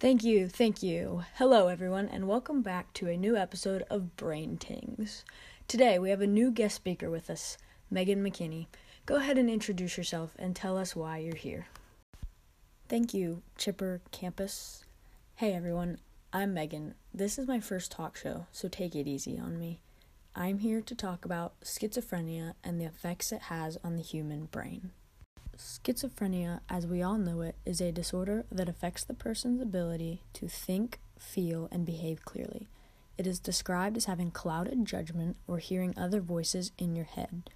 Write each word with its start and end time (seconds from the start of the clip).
Thank 0.00 0.24
you, 0.24 0.48
thank 0.48 0.82
you. 0.82 1.24
Hello, 1.34 1.68
everyone, 1.68 2.08
and 2.08 2.26
welcome 2.26 2.62
back 2.62 2.94
to 2.94 3.08
a 3.08 3.18
new 3.18 3.36
episode 3.36 3.84
of 3.90 4.16
Brain 4.16 4.56
Tings. 4.56 5.26
Today, 5.68 5.98
we 5.98 6.08
have 6.08 6.22
a 6.22 6.26
new 6.26 6.50
guest 6.50 6.76
speaker 6.76 7.10
with 7.10 7.28
us, 7.28 7.58
Megan 7.90 8.24
McKinney. 8.24 8.68
Go 9.04 9.16
ahead 9.16 9.36
and 9.36 9.50
introduce 9.50 9.98
yourself 9.98 10.34
and 10.38 10.56
tell 10.56 10.78
us 10.78 10.96
why 10.96 11.18
you're 11.18 11.34
here. 11.36 11.66
Thank 12.88 13.12
you, 13.12 13.42
Chipper 13.58 14.00
Campus. 14.10 14.86
Hey, 15.34 15.52
everyone, 15.52 15.98
I'm 16.32 16.54
Megan. 16.54 16.94
This 17.12 17.38
is 17.38 17.46
my 17.46 17.60
first 17.60 17.92
talk 17.92 18.16
show, 18.16 18.46
so 18.52 18.68
take 18.68 18.96
it 18.96 19.06
easy 19.06 19.38
on 19.38 19.58
me. 19.58 19.80
I'm 20.34 20.60
here 20.60 20.80
to 20.80 20.94
talk 20.94 21.26
about 21.26 21.60
schizophrenia 21.60 22.54
and 22.64 22.80
the 22.80 22.86
effects 22.86 23.32
it 23.32 23.42
has 23.42 23.76
on 23.84 23.96
the 23.96 24.02
human 24.02 24.46
brain. 24.46 24.92
Schizophrenia, 25.56 26.60
as 26.68 26.86
we 26.86 27.02
all 27.02 27.18
know 27.18 27.42
it, 27.42 27.56
is 27.66 27.80
a 27.80 27.92
disorder 27.92 28.44
that 28.50 28.68
affects 28.68 29.04
the 29.04 29.14
person's 29.14 29.60
ability 29.60 30.22
to 30.34 30.48
think, 30.48 30.98
feel, 31.18 31.68
and 31.70 31.84
behave 31.84 32.24
clearly. 32.24 32.68
It 33.18 33.26
is 33.26 33.38
described 33.38 33.98
as 33.98 34.06
having 34.06 34.30
clouded 34.30 34.86
judgment 34.86 35.36
or 35.46 35.58
hearing 35.58 35.92
other 35.96 36.20
voices 36.20 36.72
in 36.78 36.96
your 36.96 37.04
head. 37.04 37.50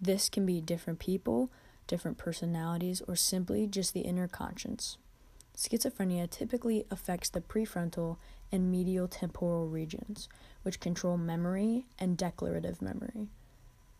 This 0.00 0.28
can 0.28 0.46
be 0.46 0.60
different 0.60 1.00
people, 1.00 1.50
different 1.88 2.16
personalities, 2.18 3.02
or 3.08 3.16
simply 3.16 3.66
just 3.66 3.92
the 3.92 4.02
inner 4.02 4.28
conscience. 4.28 4.96
Schizophrenia 5.56 6.30
typically 6.30 6.86
affects 6.90 7.28
the 7.28 7.40
prefrontal 7.40 8.16
and 8.52 8.70
medial 8.70 9.08
temporal 9.08 9.66
regions, 9.66 10.28
which 10.62 10.80
control 10.80 11.16
memory 11.16 11.86
and 11.98 12.16
declarative 12.16 12.80
memory. 12.80 13.28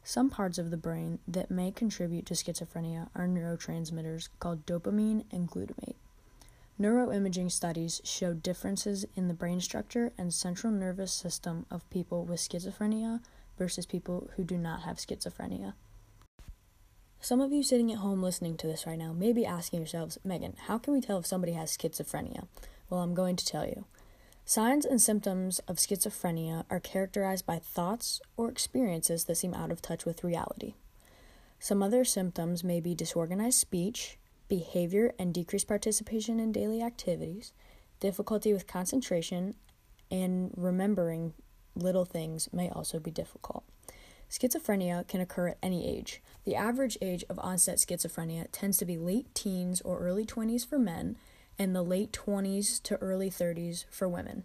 Some 0.02 0.30
parts 0.30 0.59
of 0.59 0.70
the 0.70 0.77
brain 0.77 1.18
that 1.28 1.50
may 1.50 1.70
contribute 1.70 2.27
to 2.27 2.34
schizophrenia 2.34 3.09
are 3.14 3.28
neurotransmitters 3.28 4.28
called 4.38 4.66
dopamine 4.66 5.24
and 5.30 5.48
glutamate. 5.48 5.96
Neuroimaging 6.80 7.52
studies 7.52 8.01
show 8.04 8.32
differences 8.32 9.04
in 9.15 9.28
the 9.28 9.34
brain 9.34 9.60
structure 9.60 10.12
and 10.16 10.32
central 10.32 10.73
nervous 10.73 11.12
system 11.12 11.66
of 11.71 11.88
people 11.90 12.24
with 12.24 12.40
schizophrenia 12.40 13.21
versus 13.59 13.84
people 13.84 14.30
who 14.37 14.45
do 14.45 14.56
not 14.56 14.82
have 14.82 14.96
schizophrenia. 14.96 15.74
Some 17.21 17.43
of 17.43 17.52
you 17.52 17.62
sitting 17.62 17.93
at 17.93 17.98
home 17.98 18.23
listening 18.23 18.56
to 18.56 18.66
this 18.66 18.87
right 18.87 18.98
now 18.98 19.12
may 19.12 19.34
be 19.34 19.45
asking 19.45 19.80
yourselves, 19.80 20.16
Megan, 20.24 20.56
how 20.68 20.78
can 20.78 20.95
we 20.95 21.02
tell 21.02 21.18
if 21.18 21.26
somebody 21.26 21.52
has 21.52 21.76
schizophrenia? 21.76 22.48
Well, 22.88 23.02
I'm 23.02 23.12
going 23.12 23.37
to 23.37 23.45
tell 23.45 23.66
you. 23.66 23.84
Signs 24.51 24.84
and 24.84 25.01
symptoms 25.01 25.60
of 25.68 25.76
schizophrenia 25.76 26.65
are 26.68 26.80
characterized 26.80 27.46
by 27.46 27.60
thoughts 27.60 28.20
or 28.37 28.51
experiences 28.51 29.26
that 29.26 29.37
seem 29.37 29.54
out 29.54 29.70
of 29.70 29.80
touch 29.80 30.04
with 30.04 30.24
reality. 30.24 30.74
Some 31.60 31.84
other 31.84 32.04
symptoms 32.04 32.65
may 32.65 32.80
be 32.80 32.93
disorganized 32.93 33.60
speech, 33.60 34.18
behavior 34.48 35.15
and 35.21 35.32
decreased 35.32 35.68
participation 35.68 36.40
in 36.40 36.51
daily 36.51 36.82
activities, 36.82 37.52
difficulty 38.01 38.52
with 38.52 38.66
concentration, 38.66 39.54
and 40.10 40.52
remembering 40.56 41.32
little 41.76 42.04
things 42.04 42.48
may 42.52 42.68
also 42.71 42.98
be 42.98 43.12
difficult. 43.12 43.62
Schizophrenia 44.28 45.06
can 45.06 45.21
occur 45.21 45.51
at 45.51 45.59
any 45.62 45.87
age. 45.88 46.21
The 46.45 46.56
average 46.56 46.98
age 47.01 47.23
of 47.30 47.38
onset 47.38 47.76
schizophrenia 47.76 48.48
tends 48.51 48.78
to 48.78 48.84
be 48.84 48.98
late 48.98 49.32
teens 49.32 49.80
or 49.82 50.01
early 50.01 50.26
20s 50.26 50.66
for 50.66 50.76
men 50.80 51.16
and 51.60 51.76
the 51.76 51.82
late 51.82 52.10
20s 52.10 52.82
to 52.82 52.96
early 53.02 53.28
30s 53.28 53.84
for 53.90 54.08
women. 54.08 54.44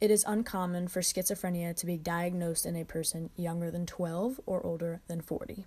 It 0.00 0.10
is 0.10 0.24
uncommon 0.26 0.88
for 0.88 1.00
schizophrenia 1.00 1.76
to 1.76 1.86
be 1.86 1.96
diagnosed 1.96 2.66
in 2.66 2.74
a 2.74 2.84
person 2.84 3.30
younger 3.36 3.70
than 3.70 3.86
12 3.86 4.40
or 4.44 4.60
older 4.66 5.00
than 5.06 5.20
40. 5.20 5.64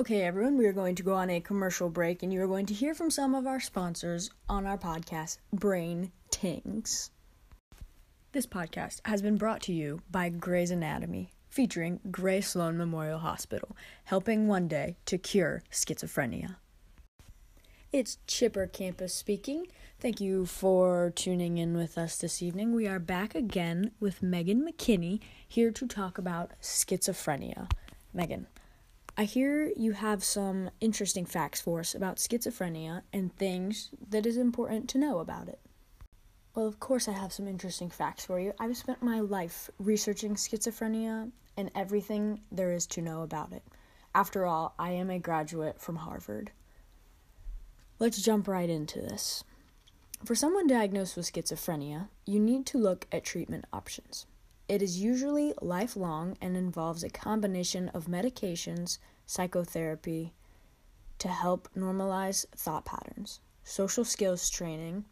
Okay, 0.00 0.22
everyone, 0.22 0.58
we 0.58 0.66
are 0.66 0.72
going 0.72 0.96
to 0.96 1.04
go 1.04 1.14
on 1.14 1.30
a 1.30 1.40
commercial 1.40 1.88
break 1.88 2.24
and 2.24 2.32
you 2.32 2.42
are 2.42 2.48
going 2.48 2.66
to 2.66 2.74
hear 2.74 2.94
from 2.94 3.12
some 3.12 3.36
of 3.36 3.46
our 3.46 3.60
sponsors 3.60 4.28
on 4.48 4.66
our 4.66 4.76
podcast, 4.76 5.38
Brain 5.52 6.10
Tings. 6.30 7.10
This 8.32 8.46
podcast 8.46 9.02
has 9.04 9.22
been 9.22 9.36
brought 9.36 9.62
to 9.62 9.72
you 9.72 10.02
by 10.10 10.30
Grey's 10.30 10.72
Anatomy, 10.72 11.30
featuring 11.48 12.00
Grey 12.10 12.40
Sloan 12.40 12.76
Memorial 12.76 13.20
Hospital, 13.20 13.76
helping 14.06 14.48
one 14.48 14.66
day 14.66 14.96
to 15.06 15.16
cure 15.16 15.62
schizophrenia. 15.70 16.56
It's 17.96 18.18
Chipper 18.26 18.66
Campus 18.66 19.14
speaking. 19.14 19.68
Thank 20.00 20.20
you 20.20 20.44
for 20.44 21.14
tuning 21.16 21.56
in 21.56 21.74
with 21.74 21.96
us 21.96 22.18
this 22.18 22.42
evening. 22.42 22.74
We 22.74 22.86
are 22.86 22.98
back 22.98 23.34
again 23.34 23.92
with 24.00 24.22
Megan 24.22 24.68
McKinney 24.68 25.20
here 25.48 25.70
to 25.70 25.86
talk 25.86 26.18
about 26.18 26.52
schizophrenia. 26.60 27.70
Megan, 28.12 28.48
I 29.16 29.24
hear 29.24 29.72
you 29.78 29.92
have 29.92 30.22
some 30.22 30.68
interesting 30.78 31.24
facts 31.24 31.62
for 31.62 31.80
us 31.80 31.94
about 31.94 32.18
schizophrenia 32.18 33.00
and 33.14 33.34
things 33.34 33.88
that 34.10 34.26
is 34.26 34.36
important 34.36 34.90
to 34.90 34.98
know 34.98 35.20
about 35.20 35.48
it. 35.48 35.60
Well, 36.54 36.66
of 36.66 36.78
course, 36.78 37.08
I 37.08 37.12
have 37.12 37.32
some 37.32 37.48
interesting 37.48 37.88
facts 37.88 38.26
for 38.26 38.38
you. 38.38 38.52
I've 38.60 38.76
spent 38.76 39.02
my 39.02 39.20
life 39.20 39.70
researching 39.78 40.34
schizophrenia 40.34 41.30
and 41.56 41.70
everything 41.74 42.42
there 42.52 42.72
is 42.72 42.86
to 42.88 43.00
know 43.00 43.22
about 43.22 43.52
it. 43.52 43.62
After 44.14 44.44
all, 44.44 44.74
I 44.78 44.90
am 44.90 45.08
a 45.08 45.18
graduate 45.18 45.80
from 45.80 45.96
Harvard. 45.96 46.52
Let's 47.98 48.20
jump 48.20 48.46
right 48.46 48.68
into 48.68 49.00
this. 49.00 49.42
For 50.22 50.34
someone 50.34 50.66
diagnosed 50.66 51.16
with 51.16 51.32
schizophrenia, 51.32 52.08
you 52.26 52.38
need 52.38 52.66
to 52.66 52.78
look 52.78 53.06
at 53.10 53.24
treatment 53.24 53.64
options. 53.72 54.26
It 54.68 54.82
is 54.82 55.00
usually 55.00 55.54
lifelong 55.62 56.36
and 56.42 56.58
involves 56.58 57.02
a 57.02 57.08
combination 57.08 57.88
of 57.90 58.04
medications, 58.04 58.98
psychotherapy 59.24 60.34
to 61.20 61.28
help 61.28 61.70
normalize 61.74 62.44
thought 62.54 62.84
patterns. 62.84 63.40
Social 63.64 64.04
skills 64.04 64.50
training 64.50 65.06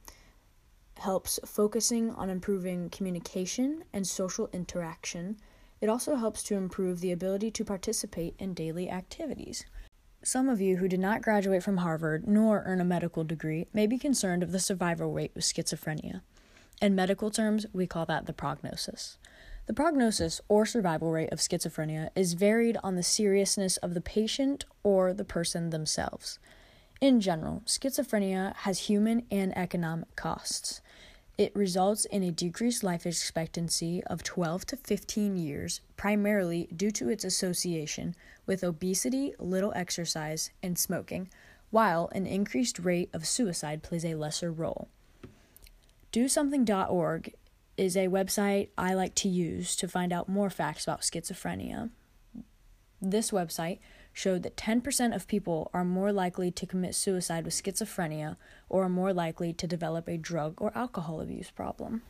helps 0.99 1.41
focusing 1.47 2.11
on 2.11 2.29
improving 2.29 2.91
communication 2.91 3.85
and 3.95 4.07
social 4.07 4.51
interaction. 4.53 5.39
It 5.81 5.89
also 5.89 6.17
helps 6.17 6.43
to 6.45 6.57
improve 6.57 7.01
the 7.01 7.13
ability 7.13 7.51
to 7.53 7.65
participate 7.65 8.35
in 8.39 8.53
daily 8.53 8.91
activities. 8.91 9.65
Some 10.25 10.49
of 10.49 10.59
you 10.59 10.79
who 10.79 10.89
did 10.89 11.01
not 11.01 11.21
graduate 11.21 11.63
from 11.63 11.77
Harvard 11.77 12.27
nor 12.27 12.63
earn 12.65 12.81
a 12.81 12.85
medical 12.85 13.25
degree 13.25 13.67
may 13.75 13.87
be 13.87 13.99
concerned 13.99 14.43
of 14.43 14.53
the 14.53 14.59
survival 14.59 15.13
rate 15.13 15.33
with 15.35 15.45
schizophrenia. 15.45 16.23
In 16.81 16.95
medical 16.95 17.31
terms, 17.31 17.67
we 17.75 17.87
call 17.87 18.07
that 18.07 18.25
the 18.25 18.33
prognosis. 18.33 19.19
The 19.67 19.75
prognosis 19.75 20.41
or 20.49 20.65
survival 20.65 21.11
rate 21.11 21.31
of 21.31 21.41
schizophrenia 21.41 22.09
is 22.17 22.33
varied 22.33 22.79
on 22.83 22.97
the 22.97 23.03
seriousness 23.03 23.77
of 23.77 23.93
the 23.93 24.01
patient 24.01 24.65
or 24.83 25.13
the 25.13 25.27
person 25.27 25.69
themselves. 25.69 26.39
In 27.03 27.21
general, 27.21 27.63
schizophrenia 27.67 28.57
has 28.57 28.89
human 28.89 29.27
and 29.31 29.55
economic 29.59 30.17
costs. 30.17 30.81
It 31.37 31.55
results 31.57 32.05
in 32.05 32.23
a 32.23 32.31
decreased 32.31 32.85
life 32.85 33.07
expectancy 33.07 34.05
of 34.05 34.23
12 34.23 34.67
to 34.67 34.77
15 34.77 35.37
years, 35.37 35.81
primarily 35.97 36.69
due 36.75 36.93
to 36.93 37.09
its 37.09 37.25
association 37.25 38.15
with 38.47 38.63
obesity, 38.63 39.35
little 39.41 39.73
exercise, 39.75 40.51
and 40.63 40.79
smoking, 40.79 41.29
while 41.71 42.09
an 42.13 42.27
increased 42.27 42.79
rate 42.79 43.11
of 43.13 43.27
suicide 43.27 43.83
plays 43.83 44.05
a 44.05 44.15
lesser 44.15 44.53
role. 44.53 44.89
DoSomething.org 46.13 47.35
is 47.77 47.97
a 47.97 48.07
website 48.07 48.69
I 48.79 48.95
like 48.95 49.17
to 49.17 49.29
use 49.29 49.75
to 49.77 49.89
find 49.89 50.13
out 50.13 50.29
more 50.29 50.51
facts 50.51 50.85
about 50.85 51.01
schizophrenia. 51.01 51.91
This 53.03 53.33
website 53.33 53.81
showed 54.15 54.45
that 54.45 54.57
10% 54.57 55.15
of 55.15 55.29
people 55.29 55.71
are 55.75 55.85
more 55.85 56.13
likely 56.13 56.51
to 56.53 56.67
commit 56.67 56.95
suicide 56.95 57.45
with 57.45 57.53
schizophrenia 57.53 58.37
or 58.71 58.85
are 58.85 58.89
more 58.89 59.13
likely 59.13 59.53
to 59.53 59.67
develop 59.67 60.09
a 60.09 60.17
drug 60.17 60.55
or 60.63 60.73
alcohol 60.75 61.21
abuse 61.21 61.51
problem. 61.51 62.01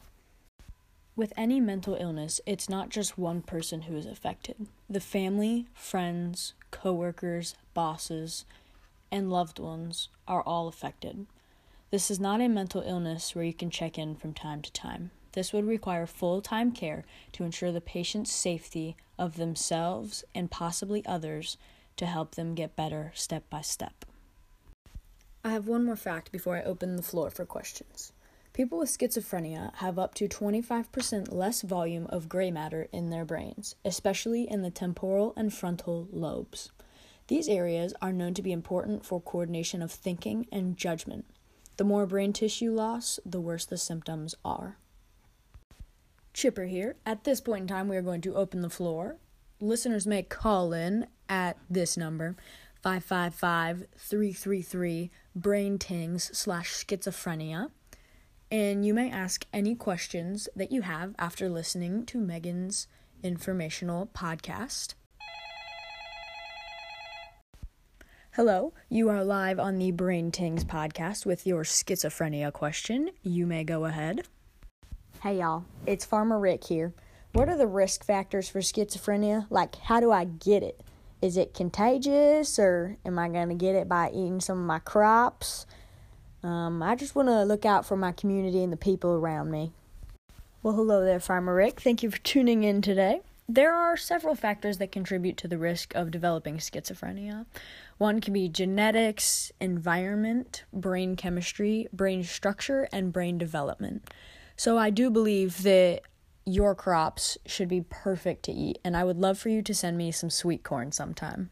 With 1.16 1.32
any 1.36 1.60
mental 1.60 1.94
illness, 1.94 2.40
it's 2.44 2.68
not 2.68 2.90
just 2.90 3.16
one 3.16 3.40
person 3.40 3.82
who 3.82 3.96
is 3.96 4.04
affected. 4.04 4.66
The 4.90 5.00
family, 5.00 5.66
friends, 5.72 6.54
coworkers, 6.70 7.54
bosses, 7.72 8.44
and 9.10 9.30
loved 9.30 9.58
ones 9.58 10.08
are 10.28 10.42
all 10.42 10.68
affected. 10.68 11.26
This 11.90 12.10
is 12.10 12.18
not 12.20 12.40
a 12.40 12.48
mental 12.48 12.82
illness 12.82 13.34
where 13.34 13.44
you 13.44 13.54
can 13.54 13.70
check 13.70 13.96
in 13.96 14.16
from 14.16 14.34
time 14.34 14.60
to 14.62 14.72
time. 14.72 15.12
This 15.32 15.52
would 15.52 15.66
require 15.66 16.06
full 16.06 16.42
time 16.42 16.72
care 16.72 17.04
to 17.32 17.44
ensure 17.44 17.72
the 17.72 17.80
patient's 17.80 18.32
safety 18.32 18.96
of 19.18 19.36
themselves 19.36 20.24
and 20.34 20.50
possibly 20.50 21.06
others 21.06 21.56
to 21.96 22.06
help 22.06 22.34
them 22.34 22.54
get 22.54 22.76
better 22.76 23.12
step 23.14 23.48
by 23.50 23.60
step. 23.60 24.04
I 25.44 25.50
have 25.50 25.68
one 25.68 25.84
more 25.84 25.96
fact 25.96 26.32
before 26.32 26.56
I 26.56 26.62
open 26.62 26.96
the 26.96 27.02
floor 27.02 27.30
for 27.30 27.44
questions. 27.44 28.12
People 28.54 28.78
with 28.78 28.96
schizophrenia 28.96 29.74
have 29.76 29.98
up 29.98 30.14
to 30.14 30.28
25% 30.28 31.32
less 31.32 31.62
volume 31.62 32.06
of 32.06 32.28
gray 32.28 32.50
matter 32.50 32.88
in 32.92 33.10
their 33.10 33.24
brains, 33.24 33.74
especially 33.84 34.48
in 34.48 34.62
the 34.62 34.70
temporal 34.70 35.32
and 35.36 35.52
frontal 35.52 36.08
lobes. 36.12 36.70
These 37.26 37.48
areas 37.48 37.94
are 38.00 38.12
known 38.12 38.32
to 38.34 38.42
be 38.42 38.52
important 38.52 39.04
for 39.04 39.20
coordination 39.20 39.82
of 39.82 39.90
thinking 39.90 40.46
and 40.52 40.76
judgment. 40.76 41.24
The 41.76 41.84
more 41.84 42.06
brain 42.06 42.32
tissue 42.32 42.70
loss, 42.70 43.18
the 43.26 43.40
worse 43.40 43.66
the 43.66 43.76
symptoms 43.76 44.34
are. 44.44 44.78
Chipper 46.32 46.66
here. 46.66 46.96
At 47.04 47.24
this 47.24 47.40
point 47.40 47.62
in 47.62 47.68
time, 47.68 47.88
we 47.88 47.96
are 47.96 48.02
going 48.02 48.20
to 48.20 48.34
open 48.34 48.62
the 48.62 48.70
floor. 48.70 49.16
Listeners 49.64 50.06
may 50.06 50.22
call 50.22 50.74
in 50.74 51.06
at 51.26 51.56
this 51.70 51.96
number 51.96 52.36
555 52.82 53.86
333 53.96 55.10
brain 55.34 55.78
tings 55.78 56.30
slash 56.36 56.70
schizophrenia. 56.84 57.70
and 58.50 58.84
you 58.84 58.92
may 58.92 59.10
ask 59.10 59.46
any 59.54 59.74
questions 59.74 60.50
that 60.54 60.70
you 60.70 60.82
have 60.82 61.14
after 61.18 61.48
listening 61.48 62.04
to 62.04 62.18
Megan's 62.18 62.86
informational 63.22 64.10
podcast. 64.14 64.92
Hello, 68.32 68.74
you 68.90 69.08
are 69.08 69.24
live 69.24 69.58
on 69.58 69.78
the 69.78 69.92
Brain 69.92 70.30
Tings 70.30 70.62
podcast 70.62 71.24
with 71.24 71.46
your 71.46 71.62
schizophrenia 71.62 72.52
question. 72.52 73.08
You 73.22 73.46
may 73.46 73.64
go 73.64 73.86
ahead. 73.86 74.28
Hey 75.22 75.38
y'all, 75.38 75.64
it's 75.86 76.04
Farmer 76.04 76.38
Rick 76.38 76.64
here. 76.64 76.92
What 77.34 77.48
are 77.48 77.56
the 77.56 77.66
risk 77.66 78.04
factors 78.04 78.48
for 78.48 78.60
schizophrenia? 78.60 79.48
Like, 79.50 79.74
how 79.74 79.98
do 79.98 80.12
I 80.12 80.22
get 80.22 80.62
it? 80.62 80.80
Is 81.20 81.36
it 81.36 81.52
contagious 81.52 82.60
or 82.60 82.96
am 83.04 83.18
I 83.18 83.28
going 83.28 83.48
to 83.48 83.56
get 83.56 83.74
it 83.74 83.88
by 83.88 84.10
eating 84.10 84.40
some 84.40 84.60
of 84.60 84.64
my 84.64 84.78
crops? 84.78 85.66
Um, 86.44 86.80
I 86.80 86.94
just 86.94 87.16
want 87.16 87.26
to 87.26 87.42
look 87.42 87.66
out 87.66 87.84
for 87.84 87.96
my 87.96 88.12
community 88.12 88.62
and 88.62 88.72
the 88.72 88.76
people 88.76 89.14
around 89.14 89.50
me. 89.50 89.72
Well, 90.62 90.74
hello 90.74 91.04
there, 91.04 91.18
Farmer 91.18 91.56
Rick. 91.56 91.80
Thank 91.80 92.04
you 92.04 92.10
for 92.12 92.18
tuning 92.18 92.62
in 92.62 92.80
today. 92.82 93.22
There 93.48 93.74
are 93.74 93.96
several 93.96 94.36
factors 94.36 94.78
that 94.78 94.92
contribute 94.92 95.36
to 95.38 95.48
the 95.48 95.58
risk 95.58 95.92
of 95.96 96.12
developing 96.12 96.58
schizophrenia. 96.58 97.46
One 97.98 98.20
can 98.20 98.32
be 98.32 98.48
genetics, 98.48 99.50
environment, 99.60 100.62
brain 100.72 101.16
chemistry, 101.16 101.88
brain 101.92 102.22
structure, 102.22 102.86
and 102.92 103.12
brain 103.12 103.38
development. 103.38 104.08
So 104.56 104.78
I 104.78 104.90
do 104.90 105.10
believe 105.10 105.64
that 105.64 106.02
your 106.46 106.74
crops 106.74 107.38
should 107.46 107.68
be 107.68 107.84
perfect 107.88 108.44
to 108.44 108.52
eat, 108.52 108.78
and 108.84 108.96
I 108.96 109.04
would 109.04 109.18
love 109.18 109.38
for 109.38 109.48
you 109.48 109.62
to 109.62 109.74
send 109.74 109.96
me 109.96 110.12
some 110.12 110.30
sweet 110.30 110.62
corn 110.62 110.92
sometime. 110.92 111.50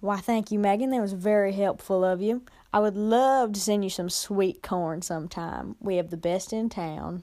Why, 0.00 0.18
thank 0.18 0.50
you, 0.50 0.58
Megan. 0.58 0.90
That 0.90 1.00
was 1.00 1.12
very 1.12 1.52
helpful 1.52 2.04
of 2.04 2.22
you. 2.22 2.42
I 2.72 2.80
would 2.80 2.96
love 2.96 3.52
to 3.52 3.60
send 3.60 3.84
you 3.84 3.90
some 3.90 4.08
sweet 4.08 4.62
corn 4.62 5.02
sometime. 5.02 5.76
We 5.80 5.96
have 5.96 6.10
the 6.10 6.16
best 6.16 6.52
in 6.52 6.68
town. 6.68 7.22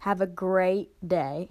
Have 0.00 0.20
a 0.20 0.26
great 0.26 0.90
day. 1.06 1.50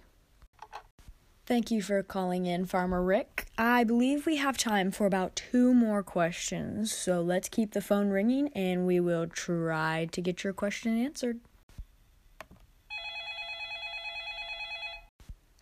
Thank 1.46 1.70
you 1.70 1.82
for 1.82 2.02
calling 2.02 2.46
in, 2.46 2.66
Farmer 2.66 3.04
Rick. 3.04 3.48
I 3.58 3.84
believe 3.84 4.26
we 4.26 4.38
have 4.38 4.58
time 4.58 4.90
for 4.92 5.06
about 5.06 5.36
two 5.36 5.74
more 5.74 6.02
questions, 6.02 6.94
so 6.94 7.22
let's 7.22 7.50
keep 7.50 7.74
the 7.74 7.82
phone 7.82 8.10
ringing 8.10 8.50
and 8.50 8.86
we 8.88 9.00
will 9.00 9.28
try 9.28 10.08
to 10.12 10.22
get 10.22 10.44
your 10.44 10.54
question 10.54 10.98
answered. 10.98 11.40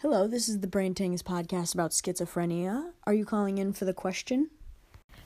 Hello, 0.01 0.27
this 0.27 0.47
is 0.47 0.61
the 0.61 0.67
Brain 0.67 0.95
Tings 0.95 1.21
podcast 1.21 1.73
about 1.73 1.91
schizophrenia. 1.91 2.91
Are 3.03 3.13
you 3.13 3.25
calling 3.25 3.57
in 3.57 3.73
for 3.73 3.83
the 3.83 3.93
question? 3.93 4.49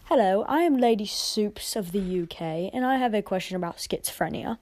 Hello, 0.06 0.42
I 0.48 0.62
am 0.62 0.78
Lady 0.78 1.06
Soups 1.06 1.75
of 1.75 1.92
the 1.92 2.24
UK, 2.24 2.72
and 2.74 2.84
I 2.84 2.98
have 2.98 3.14
a 3.14 3.22
question 3.22 3.56
about 3.56 3.78
schizophrenia. 3.78 4.58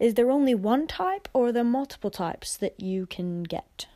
Is 0.00 0.14
there 0.14 0.32
only 0.32 0.52
one 0.52 0.88
type, 0.88 1.28
or 1.32 1.46
are 1.46 1.52
there 1.52 1.62
multiple 1.62 2.10
types 2.10 2.56
that 2.56 2.80
you 2.80 3.06
can 3.06 3.44
get? 3.44 3.86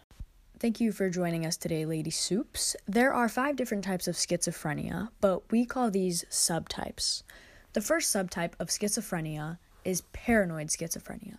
Thank 0.60 0.80
you 0.80 0.92
for 0.92 1.10
joining 1.10 1.44
us 1.44 1.56
today, 1.56 1.84
Lady 1.84 2.12
Soups. 2.12 2.76
There 2.86 3.12
are 3.12 3.28
five 3.28 3.56
different 3.56 3.82
types 3.82 4.06
of 4.06 4.14
schizophrenia, 4.14 5.08
but 5.20 5.50
we 5.50 5.64
call 5.64 5.90
these 5.90 6.26
subtypes. 6.30 7.24
The 7.72 7.80
first 7.80 8.14
subtype 8.14 8.52
of 8.60 8.68
schizophrenia 8.68 9.58
is 9.84 10.02
paranoid 10.12 10.68
schizophrenia. 10.68 11.38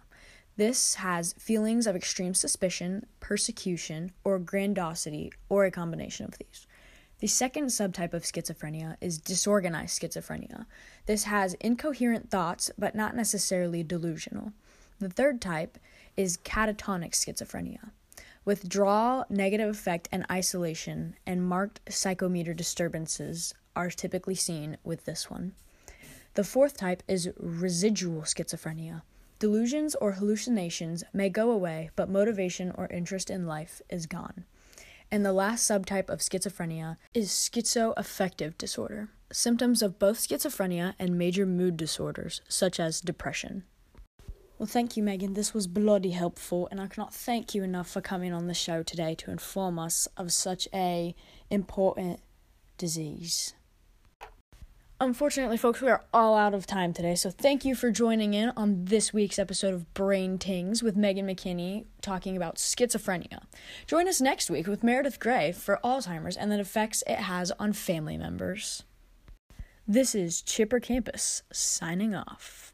This 0.57 0.95
has 0.95 1.33
feelings 1.33 1.85
of 1.85 1.95
extreme 1.95 2.33
suspicion, 2.33 3.05
persecution, 3.19 4.11
or 4.23 4.39
grandiosity, 4.39 5.31
or 5.49 5.65
a 5.65 5.71
combination 5.71 6.25
of 6.25 6.35
these. 6.39 6.65
The 7.19 7.27
second 7.27 7.67
subtype 7.67 8.13
of 8.13 8.23
schizophrenia 8.23 8.97
is 8.99 9.19
disorganized 9.19 10.01
schizophrenia. 10.01 10.65
This 11.05 11.25
has 11.25 11.53
incoherent 11.55 12.31
thoughts, 12.31 12.71
but 12.75 12.95
not 12.95 13.15
necessarily 13.15 13.83
delusional. 13.83 14.51
The 14.97 15.09
third 15.09 15.41
type 15.41 15.77
is 16.15 16.37
catatonic 16.37 17.11
schizophrenia. 17.11 17.91
Withdrawal, 18.43 19.25
negative 19.29 19.69
affect, 19.69 20.09
and 20.11 20.25
isolation, 20.31 21.15
and 21.25 21.47
marked 21.47 21.85
psychomotor 21.85 22.55
disturbances 22.55 23.53
are 23.75 23.91
typically 23.91 24.35
seen 24.35 24.77
with 24.83 25.05
this 25.05 25.29
one. 25.29 25.53
The 26.33 26.43
fourth 26.43 26.77
type 26.77 27.03
is 27.07 27.29
residual 27.37 28.23
schizophrenia. 28.23 29.03
Delusions 29.39 29.93
or 29.95 30.13
hallucinations 30.13 31.03
may 31.13 31.29
go 31.29 31.51
away, 31.51 31.91
but 31.95 32.09
motivation 32.09 32.71
or 32.71 32.87
interest 32.87 33.29
in 33.29 33.45
life 33.45 33.83
is 33.87 34.07
gone. 34.07 34.45
And 35.11 35.23
the 35.23 35.31
last 35.31 35.69
subtype 35.69 36.09
of 36.09 36.19
schizophrenia 36.19 36.97
is 37.13 37.29
schizoaffective 37.29 38.57
disorder, 38.57 39.09
symptoms 39.31 39.83
of 39.83 39.99
both 39.99 40.17
schizophrenia 40.17 40.95
and 40.97 41.19
major 41.19 41.45
mood 41.45 41.77
disorders, 41.77 42.41
such 42.47 42.79
as 42.79 42.99
depression. 42.99 43.63
Well, 44.57 44.65
thank 44.65 44.97
you, 44.97 45.03
Megan. 45.03 45.35
This 45.35 45.53
was 45.53 45.67
bloody 45.67 46.11
helpful, 46.11 46.67
and 46.71 46.81
I 46.81 46.87
cannot 46.87 47.13
thank 47.13 47.53
you 47.53 47.61
enough 47.61 47.87
for 47.87 48.01
coming 48.01 48.33
on 48.33 48.47
the 48.47 48.55
show 48.55 48.81
today 48.81 49.13
to 49.15 49.29
inform 49.29 49.77
us 49.77 50.07
of 50.17 50.33
such 50.33 50.67
a 50.73 51.13
important 51.51 52.21
disease. 52.79 53.53
Unfortunately, 54.99 55.57
folks, 55.57 55.79
we 55.79 55.89
are 55.89 56.03
all 56.11 56.35
out 56.35 56.55
of 56.55 56.65
time 56.65 56.91
today, 56.91 57.13
so 57.13 57.29
thank 57.29 57.63
you 57.63 57.75
for 57.75 57.91
joining 57.91 58.33
in 58.33 58.51
on 58.57 58.85
this 58.85 59.13
week's 59.13 59.37
episode 59.37 59.75
of 59.75 59.93
Brain 59.93 60.39
Tings 60.39 60.81
with 60.81 60.95
Megan 60.95 61.27
McKinney 61.27 61.85
talking 62.01 62.35
about 62.35 62.55
schizophrenia. 62.55 63.43
Join 63.85 64.07
us 64.07 64.19
next 64.19 64.49
week 64.49 64.65
with 64.65 64.83
Meredith 64.83 65.19
Grey 65.19 65.51
for 65.51 65.79
Alzheimer's 65.83 66.35
and 66.35 66.51
the 66.51 66.59
effects 66.59 67.03
it 67.05 67.19
has 67.19 67.51
on 67.59 67.73
family 67.73 68.17
members. 68.17 68.85
This 69.87 70.15
is 70.15 70.41
Chipper 70.41 70.79
Campus 70.79 71.43
signing 71.53 72.15
off. 72.15 72.73